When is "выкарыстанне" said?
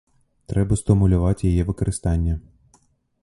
1.69-2.33